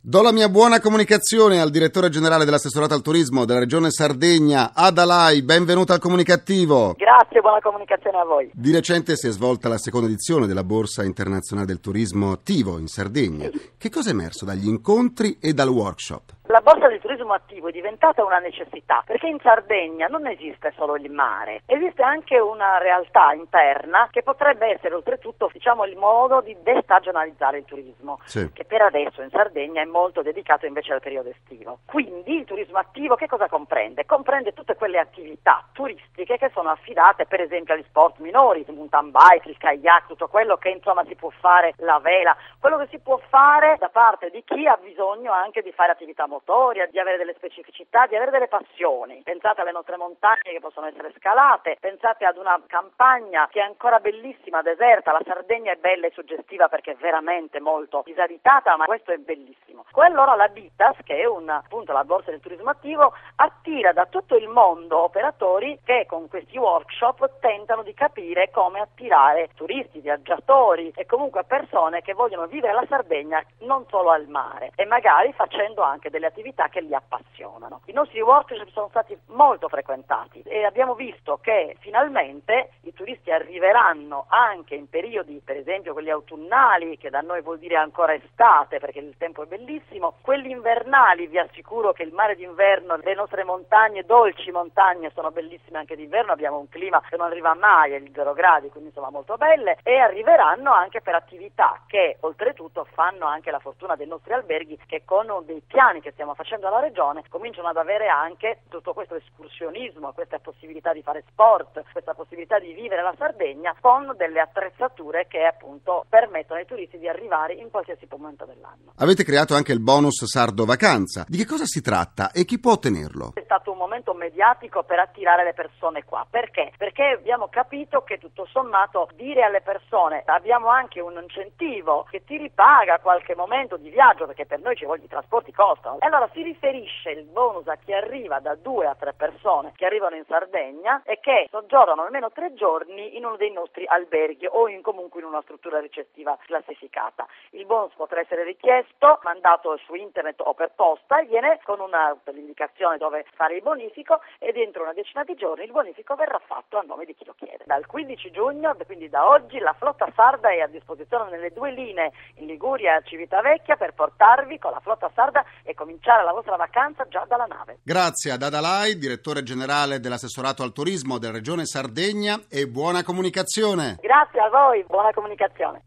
Do 0.04 0.20
la 0.20 0.32
mia 0.32 0.48
buona 0.48 0.80
comunicazione 0.80 1.60
al 1.60 1.70
direttore 1.70 2.08
generale 2.08 2.44
dell'assessorato 2.44 2.92
al 2.92 3.02
turismo 3.02 3.44
della 3.44 3.60
regione 3.60 3.92
Sardegna, 3.92 4.72
Adalai, 4.74 5.42
benvenuto 5.42 5.92
al 5.92 6.00
comunicativo. 6.00 6.94
Grazie, 6.96 7.40
buona 7.40 7.60
comunicazione 7.60 8.18
a 8.18 8.24
voi. 8.24 8.50
Di 8.52 8.72
recente 8.72 9.14
si 9.14 9.28
è 9.28 9.30
svolta 9.30 9.68
la 9.68 9.78
seconda 9.78 10.08
edizione 10.08 10.48
della 10.48 10.64
Borsa 10.64 11.04
Internazionale 11.04 11.68
del 11.68 11.78
Turismo 11.78 12.32
Attivo 12.32 12.78
in 12.78 12.88
Sardegna. 12.88 13.48
Che 13.78 13.90
cosa 13.90 14.10
è 14.10 14.12
emerso 14.12 14.44
dagli 14.44 14.66
incontri 14.66 15.38
e 15.40 15.52
dal 15.54 15.68
workshop? 15.68 16.32
La 16.52 16.60
borsa 16.60 16.86
di 16.88 17.00
turismo 17.00 17.32
attivo 17.32 17.68
è 17.68 17.72
diventata 17.72 18.22
una 18.22 18.38
necessità 18.38 19.02
perché 19.06 19.26
in 19.26 19.40
Sardegna 19.40 20.06
non 20.08 20.26
esiste 20.26 20.70
solo 20.76 20.96
il 20.96 21.10
mare, 21.10 21.62
esiste 21.64 22.02
anche 22.02 22.38
una 22.38 22.76
realtà 22.76 23.32
interna 23.32 24.08
che 24.10 24.22
potrebbe 24.22 24.66
essere 24.66 24.94
oltretutto 24.94 25.48
diciamo, 25.50 25.86
il 25.86 25.96
modo 25.96 26.42
di 26.42 26.54
destagionalizzare 26.62 27.56
il 27.56 27.64
turismo, 27.64 28.18
Sì. 28.24 28.52
che 28.52 28.66
per 28.66 28.82
adesso 28.82 29.22
in 29.22 29.30
Sardegna 29.30 29.80
è 29.80 29.86
molto 29.86 30.20
dedicato 30.20 30.66
invece 30.66 30.92
al 30.92 31.00
periodo 31.00 31.30
estivo. 31.30 31.78
Quindi 31.86 32.36
il 32.40 32.44
turismo 32.44 32.76
attivo 32.76 33.14
che 33.14 33.28
cosa 33.28 33.48
comprende? 33.48 34.04
Comprende 34.04 34.52
tutte 34.52 34.74
quelle 34.74 34.98
attività 34.98 35.64
turistiche 35.72 36.36
che 36.36 36.50
sono 36.52 36.68
affidate 36.68 37.24
per 37.24 37.40
esempio 37.40 37.72
agli 37.72 37.84
sport 37.88 38.18
minori, 38.18 38.62
il 38.68 38.74
mountain 38.74 39.10
bike, 39.10 39.48
il 39.48 39.56
kayak, 39.56 40.06
tutto 40.06 40.28
quello 40.28 40.58
che 40.58 40.68
insomma 40.68 41.02
si 41.06 41.14
può 41.14 41.30
fare, 41.30 41.72
la 41.78 41.98
vela, 41.98 42.36
quello 42.60 42.76
che 42.76 42.88
si 42.90 42.98
può 42.98 43.18
fare 43.30 43.78
da 43.78 43.88
parte 43.88 44.28
di 44.28 44.44
chi 44.44 44.66
ha 44.66 44.76
bisogno 44.76 45.32
anche 45.32 45.62
di 45.62 45.72
fare 45.72 45.92
attività 45.92 46.26
motorie. 46.26 46.40
Motoria, 46.42 46.86
di 46.86 46.98
avere 46.98 47.16
delle 47.16 47.34
specificità, 47.34 48.06
di 48.06 48.16
avere 48.16 48.32
delle 48.32 48.48
passioni. 48.48 49.22
Pensate 49.22 49.60
alle 49.60 49.72
nostre 49.72 49.96
montagne 49.96 50.50
che 50.50 50.60
possono 50.60 50.86
essere 50.86 51.12
scalate, 51.16 51.76
pensate 51.80 52.24
ad 52.24 52.36
una 52.36 52.60
campagna 52.66 53.48
che 53.50 53.60
è 53.60 53.62
ancora 53.62 54.00
bellissima, 54.00 54.62
deserta, 54.62 55.12
la 55.12 55.22
Sardegna 55.24 55.72
è 55.72 55.76
bella 55.76 56.06
e 56.06 56.12
suggestiva 56.12 56.68
perché 56.68 56.92
è 56.92 56.96
veramente 56.96 57.60
molto 57.60 58.02
disabitata, 58.04 58.76
ma 58.76 58.84
questo 58.84 59.12
è 59.12 59.16
bellissimo. 59.16 59.84
E 59.94 60.04
allora 60.04 60.34
la 60.34 60.48
Bitas, 60.48 60.96
che 61.04 61.20
è 61.20 61.24
un, 61.26 61.48
appunto 61.48 61.92
la 61.92 62.04
borsa 62.04 62.30
del 62.30 62.40
turismo 62.40 62.70
attivo, 62.70 63.14
attira 63.36 63.92
da 63.92 64.06
tutto 64.06 64.36
il 64.36 64.48
mondo 64.48 64.98
operatori 65.04 65.78
che 65.84 66.06
con 66.08 66.28
questi 66.28 66.58
workshop 66.58 67.38
tentano 67.38 67.82
di 67.82 67.94
capire 67.94 68.50
come 68.50 68.80
attirare 68.80 69.50
turisti, 69.54 70.00
viaggiatori 70.00 70.92
e 70.96 71.06
comunque 71.06 71.44
persone 71.44 72.02
che 72.02 72.14
vogliono 72.14 72.46
vivere 72.46 72.72
la 72.72 72.84
Sardegna 72.88 73.42
non 73.60 73.86
solo 73.88 74.10
al 74.10 74.26
mare 74.26 74.72
e 74.74 74.84
magari 74.86 75.32
facendo 75.32 75.82
anche 75.82 76.10
delle 76.10 76.26
attività 76.26 76.31
che 76.70 76.80
li 76.80 76.94
appassionano. 76.94 77.82
I 77.86 77.92
nostri 77.92 78.20
workshop 78.20 78.68
sono 78.70 78.88
stati 78.88 79.16
molto 79.26 79.68
frequentati 79.68 80.42
e 80.42 80.64
abbiamo 80.64 80.94
visto 80.94 81.38
che 81.40 81.76
finalmente 81.80 82.70
i 82.82 82.92
turisti 82.92 83.30
arriveranno 83.30 84.26
anche 84.28 84.74
in 84.74 84.88
periodi, 84.88 85.40
per 85.44 85.56
esempio 85.56 85.92
quelli 85.92 86.10
autunnali, 86.10 86.96
che 86.98 87.10
da 87.10 87.20
noi 87.20 87.42
vuol 87.42 87.58
dire 87.58 87.76
ancora 87.76 88.14
estate 88.14 88.78
perché 88.78 89.00
il 89.00 89.14
tempo 89.18 89.42
è 89.42 89.46
bellissimo, 89.46 90.14
quelli 90.20 90.50
invernali, 90.50 91.26
vi 91.26 91.38
assicuro 91.38 91.92
che 91.92 92.02
il 92.02 92.12
mare 92.12 92.34
d'inverno, 92.36 92.96
le 92.96 93.14
nostre 93.14 93.44
montagne, 93.44 94.04
dolci 94.04 94.50
montagne, 94.50 95.10
sono 95.14 95.30
bellissime 95.30 95.78
anche 95.78 95.96
d'inverno, 95.96 96.32
abbiamo 96.32 96.58
un 96.58 96.68
clima 96.68 97.02
che 97.08 97.16
non 97.16 97.26
arriva 97.26 97.54
mai 97.54 97.94
agli 97.94 98.10
zero 98.14 98.32
gradi, 98.32 98.68
quindi 98.68 98.88
insomma 98.88 99.10
molto 99.10 99.36
belle, 99.36 99.78
e 99.82 99.98
arriveranno 99.98 100.72
anche 100.72 101.00
per 101.00 101.14
attività 101.14 101.80
che 101.86 102.16
oltretutto 102.20 102.86
fanno 102.92 103.26
anche 103.26 103.50
la 103.50 103.58
fortuna 103.58 103.96
dei 103.96 104.06
nostri 104.06 104.32
alberghi 104.32 104.78
che 104.86 105.02
con 105.04 105.26
dei 105.44 105.62
piani 105.66 106.00
che 106.00 106.12
stiamo 106.12 106.21
facendo 106.34 106.68
alla 106.68 106.80
regione 106.80 107.24
cominciano 107.28 107.68
ad 107.68 107.76
avere 107.76 108.08
anche 108.08 108.62
tutto 108.68 108.92
questo 108.92 109.16
escursionismo, 109.16 110.12
questa 110.12 110.38
possibilità 110.38 110.92
di 110.92 111.02
fare 111.02 111.24
sport, 111.28 111.82
questa 111.90 112.14
possibilità 112.14 112.58
di 112.58 112.72
vivere 112.72 113.02
la 113.02 113.14
Sardegna 113.18 113.74
con 113.80 114.14
delle 114.16 114.40
attrezzature 114.40 115.26
che 115.28 115.44
appunto 115.44 116.04
permettono 116.08 116.60
ai 116.60 116.66
turisti 116.66 116.98
di 116.98 117.08
arrivare 117.08 117.54
in 117.54 117.70
qualsiasi 117.70 118.06
momento 118.22 118.44
dell'anno. 118.44 118.92
Avete 118.98 119.24
creato 119.24 119.54
anche 119.54 119.72
il 119.72 119.80
bonus 119.80 120.24
Sardo 120.24 120.64
Vacanza. 120.64 121.24
Di 121.26 121.36
che 121.38 121.46
cosa 121.46 121.64
si 121.64 121.82
tratta 121.82 122.30
e 122.30 122.44
chi 122.44 122.60
può 122.60 122.72
ottenerlo? 122.72 123.32
È 123.34 123.42
stato 123.42 123.72
un 123.72 123.78
momento 123.78 124.14
mediatico 124.14 124.84
per 124.84 124.98
attirare 125.00 125.44
le 125.44 125.54
persone 125.54 126.04
qua. 126.04 126.26
Perché? 126.28 126.72
Perché 126.76 127.16
abbiamo 127.18 127.48
capito 127.48 128.02
che 128.02 128.18
tutto 128.18 128.46
sommato 128.46 129.08
dire 129.14 129.42
alle 129.42 129.60
persone 129.60 130.22
abbiamo 130.26 130.68
anche 130.68 131.00
un 131.00 131.18
incentivo 131.20 132.06
che 132.10 132.24
ti 132.24 132.36
ripaga 132.36 133.00
qualche 133.00 133.34
momento 133.34 133.76
di 133.76 133.90
viaggio 133.90 134.26
perché 134.26 134.46
per 134.46 134.60
noi 134.60 134.76
ci 134.76 134.84
vogliono 134.84 135.06
i 135.06 135.08
trasporti 135.08 135.52
costano. 135.52 135.98
E 136.00 136.08
allora 136.12 136.30
si 136.34 136.42
riferisce 136.42 137.10
il 137.10 137.24
bonus 137.24 137.66
a 137.68 137.76
chi 137.76 137.92
arriva 137.94 138.38
da 138.38 138.54
due 138.54 138.86
a 138.86 138.94
tre 138.94 139.14
persone 139.14 139.72
che 139.74 139.86
arrivano 139.86 140.14
in 140.14 140.24
Sardegna 140.28 141.00
e 141.04 141.18
che 141.20 141.46
soggiornano 141.50 142.02
almeno 142.02 142.30
tre 142.30 142.52
giorni 142.52 143.16
in 143.16 143.24
uno 143.24 143.36
dei 143.36 143.50
nostri 143.50 143.86
alberghi 143.86 144.46
o 144.46 144.68
in, 144.68 144.82
comunque 144.82 145.20
in 145.20 145.26
una 145.26 145.40
struttura 145.40 145.80
ricettiva 145.80 146.36
classificata. 146.44 147.26
Il 147.52 147.64
bonus 147.64 147.94
potrà 147.94 148.20
essere 148.20 148.44
richiesto, 148.44 149.20
mandato 149.22 149.78
su 149.78 149.94
internet 149.94 150.40
o 150.40 150.52
per 150.52 150.72
posta 150.74 151.18
e 151.18 151.24
viene 151.24 151.60
con 151.64 151.80
una, 151.80 152.14
l'indicazione 152.26 152.98
dove 152.98 153.24
fare 153.34 153.56
il 153.56 153.62
bonifico 153.62 154.20
e 154.38 154.52
dentro 154.52 154.82
una 154.82 154.92
decina 154.92 155.24
di 155.24 155.34
giorni 155.34 155.64
il 155.64 155.72
bonifico 155.72 156.14
verrà 156.14 156.40
fatto 156.44 156.76
a 156.76 156.82
nome 156.82 157.06
di 157.06 157.14
chi 157.14 157.24
lo 157.24 157.34
chiede. 157.38 157.64
Dal 157.64 157.86
15 157.86 158.30
giugno, 158.30 158.76
quindi 158.84 159.08
da 159.08 159.28
oggi, 159.28 159.58
la 159.58 159.72
flotta 159.72 160.10
sarda 160.14 160.50
è 160.50 160.60
a 160.60 160.66
disposizione 160.66 161.30
nelle 161.30 161.52
due 161.52 161.70
linee 161.70 162.12
in 162.36 162.46
Liguria 162.46 162.98
e 162.98 163.02
Civitavecchia 163.04 163.76
per 163.76 163.94
portarvi 163.94 164.58
con 164.58 164.72
la 164.72 164.80
flotta 164.80 165.10
sarda 165.14 165.42
e 165.62 165.74
cominciare 165.92 166.24
la 166.24 166.32
vostra 166.32 166.56
vacanza 166.56 167.06
già 167.08 167.24
dalla 167.28 167.44
nave. 167.44 167.78
Grazie 167.82 168.30
a 168.30 168.36
Dadalai, 168.36 168.96
direttore 168.96 169.42
generale 169.42 170.00
dell'assessorato 170.00 170.62
al 170.62 170.72
turismo 170.72 171.18
della 171.18 171.34
regione 171.34 171.66
Sardegna 171.66 172.40
e 172.48 172.66
buona 172.66 173.02
comunicazione. 173.04 173.98
Grazie 174.00 174.40
a 174.40 174.48
voi, 174.48 174.84
buona 174.88 175.12
comunicazione. 175.12 175.82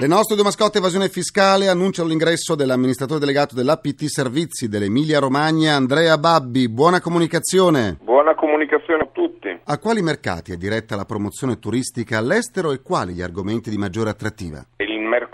Le 0.00 0.06
nostre 0.06 0.36
due 0.36 0.44
mascotte 0.44 0.78
evasione 0.78 1.10
fiscale 1.10 1.68
annunciano 1.68 2.08
l'ingresso 2.08 2.54
dell'amministratore 2.54 3.20
delegato 3.20 3.54
dell'APT 3.54 4.04
Servizi 4.04 4.66
dell'Emilia 4.66 5.18
Romagna, 5.18 5.74
Andrea 5.74 6.16
Babbi. 6.16 6.70
Buona 6.70 7.00
comunicazione. 7.00 7.98
Buona 8.02 8.34
comunicazione 8.34 9.02
a 9.02 9.08
tutti. 9.12 9.60
A 9.64 9.78
quali 9.78 10.00
mercati 10.00 10.52
è 10.52 10.56
diretta 10.56 10.96
la 10.96 11.04
promozione 11.04 11.58
turistica 11.58 12.16
all'estero 12.18 12.72
e 12.72 12.80
quali 12.80 13.12
gli 13.12 13.20
argomenti 13.22 13.68
di 13.68 13.76
maggiore 13.76 14.10
attrattiva? 14.10 14.64
Il 14.78 14.91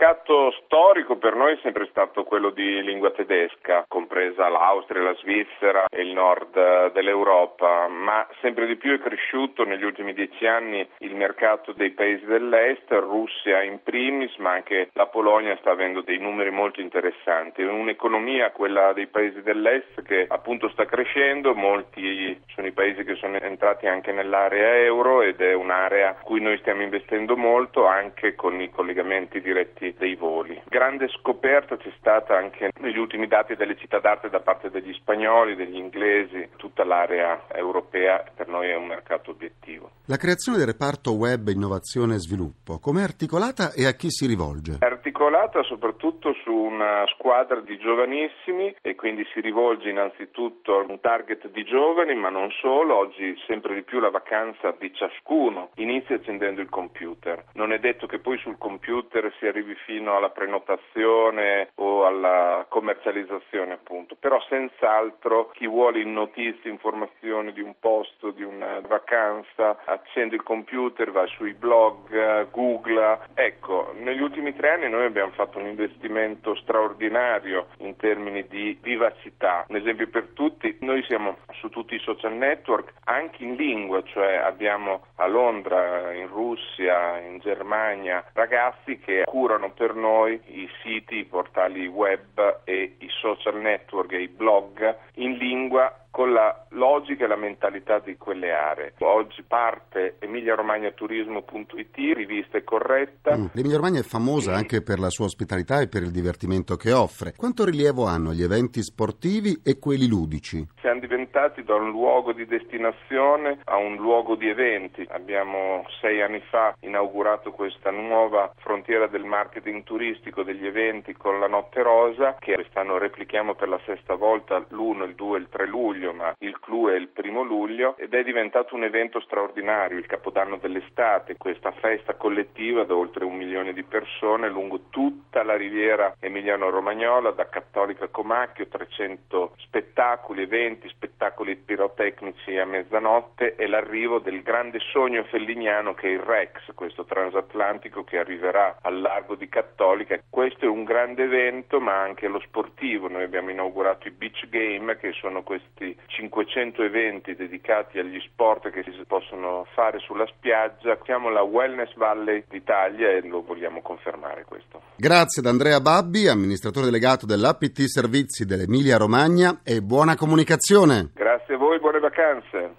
mercato 0.08 0.52
storico 0.64 1.16
per 1.18 1.34
noi 1.34 1.52
è 1.52 1.58
sempre 1.60 1.86
stato 1.90 2.24
quello 2.24 2.48
di 2.48 2.82
lingua 2.82 3.10
tedesca, 3.10 3.84
compresa 3.86 4.48
l'Austria, 4.48 5.02
la 5.02 5.14
Svizzera 5.16 5.84
e 5.86 6.00
il 6.00 6.14
nord 6.14 6.56
eh, 6.56 6.90
dell'Europa, 6.94 7.88
ma 7.88 8.26
sempre 8.40 8.64
di 8.66 8.76
più 8.76 8.94
è 8.94 9.00
cresciuto 9.00 9.64
negli 9.64 9.84
ultimi 9.84 10.14
dieci 10.14 10.46
anni 10.46 10.88
il 11.00 11.14
mercato 11.14 11.72
dei 11.72 11.90
paesi 11.90 12.24
dell'est, 12.24 12.90
Russia 12.90 13.62
in 13.62 13.82
primis, 13.82 14.34
ma 14.36 14.52
anche 14.52 14.88
la 14.94 15.08
Polonia 15.08 15.58
sta 15.60 15.72
avendo 15.72 16.00
dei 16.00 16.18
numeri 16.18 16.50
molto 16.50 16.80
interessanti. 16.80 17.62
Un'economia, 17.62 18.50
quella 18.52 18.94
dei 18.94 19.08
paesi 19.08 19.42
dell'est, 19.42 20.00
che 20.02 20.24
appunto 20.26 20.70
sta 20.70 20.86
crescendo, 20.86 21.54
molti 21.54 22.40
sono 22.54 22.66
i 22.66 22.72
paesi 22.72 23.04
che 23.04 23.16
sono 23.16 23.36
entrati 23.36 23.86
anche 23.86 24.12
nell'area 24.12 24.78
euro 24.78 25.20
ed 25.20 25.42
è 25.42 25.52
un'area 25.52 26.08
a 26.08 26.14
cui 26.22 26.40
noi 26.40 26.56
stiamo 26.58 26.80
investendo 26.80 27.36
molto 27.36 27.84
anche 27.84 28.34
con 28.34 28.58
i 28.58 28.70
collegamenti 28.70 29.42
diretti 29.42 29.96
dei 29.98 30.14
voli. 30.14 30.60
Grande 30.66 31.08
scoperta 31.08 31.76
c'è 31.76 31.92
stata 31.98 32.36
anche 32.36 32.70
negli 32.80 32.96
ultimi 32.98 33.26
dati 33.26 33.54
delle 33.54 33.76
città 33.76 33.98
d'arte 33.98 34.30
da 34.30 34.40
parte 34.40 34.70
degli 34.70 34.92
spagnoli, 34.94 35.56
degli 35.56 35.76
inglesi, 35.76 36.48
tutta 36.56 36.84
l'area 36.84 37.44
europea 37.52 38.24
per 38.34 38.48
noi 38.48 38.70
è 38.70 38.76
un 38.76 38.86
mercato 38.86 39.32
obiettivo. 39.32 39.90
La 40.06 40.16
creazione 40.16 40.58
del 40.58 40.68
reparto 40.68 41.12
web 41.12 41.48
innovazione 41.48 42.14
e 42.14 42.18
sviluppo, 42.18 42.78
com'è 42.78 43.02
articolata 43.02 43.72
e 43.72 43.86
a 43.86 43.92
chi 43.92 44.10
si 44.10 44.26
rivolge? 44.26 44.78
È 44.80 44.86
articolata 44.86 45.62
soprattutto 45.64 46.32
su 46.44 46.52
una 46.52 47.04
squadra 47.14 47.60
di 47.60 47.76
giovanissimi 47.78 48.74
e 48.80 48.94
quindi 48.94 49.26
si 49.34 49.40
rivolge 49.40 49.90
innanzitutto 49.90 50.78
a 50.78 50.84
un 50.88 51.00
target 51.00 51.50
di 51.50 51.64
giovani, 51.64 52.14
ma 52.14 52.30
non 52.30 52.50
solo, 52.60 52.96
oggi 52.96 53.34
sempre 53.46 53.74
di 53.74 53.82
più 53.82 53.98
la 54.00 54.10
vacanza 54.10 54.74
di 54.78 54.92
ciascuno 54.94 55.70
inizia 55.74 56.16
accendendo 56.16 56.60
il 56.60 56.68
computer. 56.68 57.44
Non 57.54 57.72
è 57.72 57.78
detto 57.78 58.06
che 58.06 58.18
poi 58.18 58.38
sul 58.38 58.56
computer 58.58 59.32
si 59.38 59.46
arrivi 59.46 59.74
fino 59.88 60.14
alla 60.14 60.28
prenotazione 60.28 61.70
o 61.76 62.04
alla 62.04 62.66
commercializzazione 62.68 63.72
appunto, 63.72 64.16
però 64.20 64.38
senz'altro 64.46 65.48
chi 65.48 65.66
vuole 65.66 66.04
notizie, 66.04 66.70
informazioni 66.70 67.54
di 67.54 67.62
un 67.62 67.72
posto, 67.80 68.30
di 68.30 68.42
una 68.42 68.80
vacanza, 68.86 69.78
accende 69.86 70.34
il 70.34 70.42
computer, 70.42 71.10
va 71.10 71.24
sui 71.24 71.54
blog, 71.54 72.50
Google. 72.50 73.18
Ecco, 73.32 73.94
negli 73.96 74.20
ultimi 74.20 74.54
tre 74.54 74.72
anni 74.72 74.90
noi 74.90 75.06
abbiamo 75.06 75.32
fatto 75.32 75.58
un 75.58 75.66
investimento 75.66 76.54
straordinario 76.56 77.68
in 77.78 77.96
termini 77.96 78.46
di 78.46 78.76
vivacità. 78.82 79.64
Un 79.68 79.76
esempio 79.76 80.08
per 80.08 80.28
tutti, 80.34 80.76
noi 80.80 81.02
siamo 81.04 81.38
su 81.52 81.70
tutti 81.70 81.94
i 81.94 82.00
social 82.00 82.34
network, 82.34 82.92
anche 83.04 83.42
in 83.42 83.54
lingua, 83.54 84.02
cioè 84.02 84.34
abbiamo 84.34 85.06
a 85.14 85.26
Londra, 85.26 86.12
in 86.12 86.28
Russia, 86.28 87.18
in 87.20 87.38
Germania, 87.38 88.22
ragazzi 88.34 88.98
che 88.98 89.22
curano 89.24 89.76
per 89.78 89.94
noi 89.94 90.40
i 90.46 90.68
siti, 90.82 91.18
i 91.18 91.24
portali 91.24 91.86
web 91.86 92.62
e 92.64 92.96
i 92.98 93.08
social 93.20 93.60
network 93.60 94.12
e 94.12 94.22
i 94.22 94.28
blog 94.28 94.96
in 95.14 95.36
lingua 95.36 95.97
con 96.10 96.32
la 96.32 96.66
logica 96.70 97.24
e 97.24 97.28
la 97.28 97.36
mentalità 97.36 97.98
di 97.98 98.16
quelle 98.16 98.52
aree. 98.52 98.94
Oggi 98.98 99.42
parte 99.42 100.16
emiliaromagnaturismo.it, 100.18 101.96
rivista 102.14 102.58
e 102.58 102.64
corretta. 102.64 103.36
Mm. 103.36 103.46
L'Emilia 103.52 103.76
Romagna 103.76 104.00
è 104.00 104.04
famosa 104.04 104.54
anche 104.54 104.82
per 104.82 104.98
la 104.98 105.10
sua 105.10 105.26
ospitalità 105.26 105.80
e 105.80 105.88
per 105.88 106.02
il 106.02 106.10
divertimento 106.10 106.76
che 106.76 106.92
offre. 106.92 107.34
Quanto 107.36 107.64
rilievo 107.64 108.06
hanno 108.06 108.32
gli 108.32 108.42
eventi 108.42 108.82
sportivi 108.82 109.60
e 109.64 109.78
quelli 109.78 110.08
ludici? 110.08 110.66
Siamo 110.80 111.00
diventati 111.00 111.62
da 111.62 111.74
un 111.74 111.90
luogo 111.90 112.32
di 112.32 112.46
destinazione 112.46 113.60
a 113.64 113.76
un 113.76 113.96
luogo 113.96 114.34
di 114.34 114.48
eventi. 114.48 115.06
Abbiamo 115.10 115.84
sei 116.00 116.22
anni 116.22 116.40
fa 116.50 116.74
inaugurato 116.80 117.50
questa 117.50 117.90
nuova 117.90 118.52
frontiera 118.58 119.06
del 119.06 119.24
marketing 119.24 119.84
turistico 119.84 120.42
degli 120.42 120.66
eventi 120.66 121.14
con 121.14 121.38
la 121.38 121.48
Notte 121.48 121.82
Rosa, 121.82 122.36
che 122.38 122.54
quest'anno 122.54 122.98
replichiamo 122.98 123.54
per 123.54 123.68
la 123.68 123.80
sesta 123.84 124.14
volta 124.14 124.58
l'1, 124.68 125.04
il 125.04 125.14
2 125.14 125.36
e 125.36 125.40
il 125.40 125.48
3 125.50 125.66
luglio, 125.66 126.07
ma 126.12 126.34
il 126.38 126.58
clou 126.60 126.88
è 126.88 126.94
il 126.94 127.08
primo 127.08 127.42
luglio 127.42 127.96
ed 127.96 128.14
è 128.14 128.22
diventato 128.22 128.74
un 128.74 128.84
evento 128.84 129.20
straordinario, 129.20 129.98
il 129.98 130.06
Capodanno 130.06 130.56
dell'estate, 130.56 131.36
questa 131.36 131.72
festa 131.72 132.14
collettiva 132.14 132.84
da 132.84 132.94
oltre 132.94 133.24
un 133.24 133.36
milione 133.36 133.72
di 133.72 133.82
persone 133.82 134.48
lungo 134.48 134.82
tutta 134.90 135.42
la 135.42 135.56
riviera 135.56 136.14
emiliano-romagnola, 136.18 137.30
da 137.30 137.48
Cattolica 137.48 138.04
a 138.04 138.08
Comacchio, 138.08 138.68
300 138.68 139.54
spettacoli, 139.56 140.42
eventi, 140.42 140.88
spettacoli 140.88 141.07
spettacoli 141.18 141.56
pirotecnici 141.56 142.56
a 142.58 142.64
mezzanotte 142.64 143.56
e 143.56 143.66
l'arrivo 143.66 144.20
del 144.20 144.42
grande 144.42 144.78
sogno 144.92 145.24
felliniano 145.24 145.92
che 145.92 146.06
è 146.06 146.12
il 146.12 146.20
Rex, 146.20 146.72
questo 146.74 147.04
transatlantico 147.04 148.04
che 148.04 148.18
arriverà 148.18 148.78
al 148.82 149.00
largo 149.00 149.34
di 149.34 149.48
Cattolica. 149.48 150.20
Questo 150.30 150.66
è 150.66 150.68
un 150.68 150.84
grande 150.84 151.24
evento 151.24 151.80
ma 151.80 152.00
anche 152.00 152.28
lo 152.28 152.40
sportivo, 152.46 153.08
noi 153.08 153.24
abbiamo 153.24 153.50
inaugurato 153.50 154.06
i 154.06 154.12
Beach 154.12 154.48
Game 154.48 154.96
che 154.96 155.10
sono 155.20 155.42
questi 155.42 155.96
500 156.06 156.84
eventi 156.84 157.34
dedicati 157.34 157.98
agli 157.98 158.20
sport 158.20 158.70
che 158.70 158.84
si 158.84 159.04
possono 159.04 159.66
fare 159.74 159.98
sulla 159.98 160.26
spiaggia. 160.26 160.96
Siamo 161.02 161.30
la 161.30 161.42
Wellness 161.42 161.94
Valley 161.96 162.44
d'Italia 162.48 163.10
e 163.10 163.26
lo 163.26 163.42
vogliamo 163.42 163.82
confermare 163.82 164.44
questo. 164.44 164.82
Grazie 164.96 165.42
ad 165.42 165.48
Andrea 165.48 165.80
Babbi, 165.80 166.28
amministratore 166.28 166.86
delegato 166.86 167.26
dell'APT 167.26 167.82
Servizi 167.86 168.44
dell'Emilia 168.44 168.96
Romagna 168.98 169.60
e 169.64 169.82
buona 169.82 170.14
comunicazione. 170.14 171.07
Grazie 171.14 171.54
a 171.54 171.58
voi, 171.58 171.78
buone 171.78 171.98
vacanze. 171.98 172.76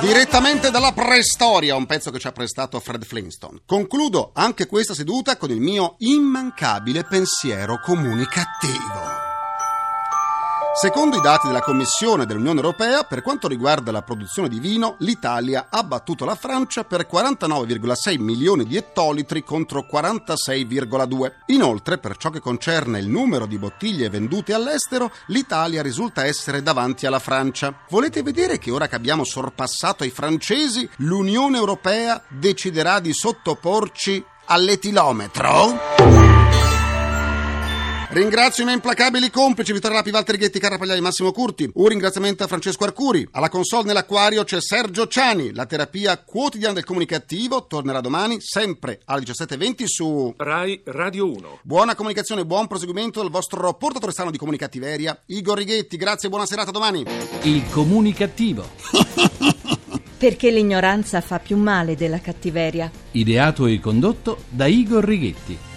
Direttamente 0.00 0.70
dalla 0.70 0.92
preistoria, 0.92 1.76
un 1.76 1.86
pezzo 1.86 2.10
che 2.10 2.18
ci 2.18 2.26
ha 2.26 2.32
prestato 2.32 2.78
Fred 2.78 3.04
Flintstone. 3.04 3.60
Concludo 3.64 4.32
anche 4.34 4.66
questa 4.66 4.92
seduta 4.92 5.38
con 5.38 5.50
il 5.50 5.60
mio 5.60 5.94
immancabile 5.98 7.04
pensiero 7.04 7.80
comunicativo. 7.82 9.23
Secondo 10.76 11.16
i 11.16 11.20
dati 11.20 11.46
della 11.46 11.60
Commissione 11.60 12.26
dell'Unione 12.26 12.58
Europea, 12.58 13.04
per 13.04 13.22
quanto 13.22 13.46
riguarda 13.46 13.92
la 13.92 14.02
produzione 14.02 14.48
di 14.48 14.58
vino, 14.58 14.96
l'Italia 14.98 15.68
ha 15.70 15.84
battuto 15.84 16.24
la 16.24 16.34
Francia 16.34 16.82
per 16.82 17.06
49,6 17.08 18.20
milioni 18.20 18.66
di 18.66 18.76
ettolitri 18.76 19.44
contro 19.44 19.86
46,2. 19.88 21.32
Inoltre, 21.46 21.98
per 21.98 22.16
ciò 22.16 22.30
che 22.30 22.40
concerne 22.40 22.98
il 22.98 23.06
numero 23.06 23.46
di 23.46 23.56
bottiglie 23.56 24.10
vendute 24.10 24.52
all'estero, 24.52 25.12
l'Italia 25.28 25.80
risulta 25.80 26.24
essere 26.24 26.60
davanti 26.60 27.06
alla 27.06 27.20
Francia. 27.20 27.72
Volete 27.88 28.24
vedere 28.24 28.58
che 28.58 28.72
ora 28.72 28.88
che 28.88 28.96
abbiamo 28.96 29.22
sorpassato 29.22 30.02
i 30.02 30.10
francesi, 30.10 30.90
l'Unione 30.96 31.56
Europea 31.56 32.20
deciderà 32.28 32.98
di 32.98 33.12
sottoporci 33.12 34.24
all'etilometro? 34.46 36.43
Ringrazio 38.14 38.62
i 38.62 38.66
miei 38.66 38.76
implacabili 38.76 39.28
complici 39.28 39.72
Vittorio 39.72 39.96
Lapi, 39.96 40.10
Walter 40.10 40.36
Ghetti, 40.36 40.60
Carra 40.60 40.78
Pagliai, 40.78 41.00
Massimo 41.00 41.32
Curti. 41.32 41.68
Un 41.74 41.88
ringraziamento 41.88 42.44
a 42.44 42.46
Francesco 42.46 42.84
Arcuri. 42.84 43.26
Alla 43.32 43.48
console 43.48 43.86
nell'acquario 43.86 44.44
c'è 44.44 44.60
Sergio 44.60 45.08
Ciani. 45.08 45.52
La 45.52 45.66
terapia 45.66 46.16
quotidiana 46.18 46.74
del 46.74 46.84
comunicativo 46.84 47.66
tornerà 47.66 48.00
domani, 48.00 48.36
sempre 48.40 49.00
alle 49.06 49.24
17.20 49.24 49.84
su 49.86 50.32
Rai 50.36 50.80
Radio 50.84 51.28
1. 51.28 51.58
Buona 51.62 51.96
comunicazione 51.96 52.42
e 52.42 52.46
buon 52.46 52.68
proseguimento 52.68 53.20
del 53.20 53.32
vostro 53.32 53.74
portatore 53.74 54.12
strano 54.12 54.30
di 54.30 54.38
comunicattiveria, 54.38 55.20
Igor 55.26 55.58
Righetti. 55.58 55.96
Grazie 55.96 56.28
e 56.28 56.30
buona 56.30 56.46
serata 56.46 56.70
domani. 56.70 57.04
Il 57.42 57.64
comunicativo. 57.70 58.64
Perché 60.16 60.52
l'ignoranza 60.52 61.20
fa 61.20 61.40
più 61.40 61.56
male 61.56 61.96
della 61.96 62.20
cattiveria. 62.20 62.88
Ideato 63.10 63.66
e 63.66 63.80
condotto 63.80 64.44
da 64.50 64.66
Igor 64.66 65.02
Righetti. 65.02 65.73